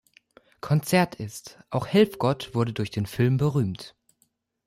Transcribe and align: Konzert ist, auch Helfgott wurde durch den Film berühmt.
Konzert 0.61 1.13
ist, 1.19 1.59
auch 1.69 1.85
Helfgott 1.85 2.55
wurde 2.55 2.73
durch 2.73 2.89
den 2.89 3.05
Film 3.05 3.37
berühmt. 3.37 3.93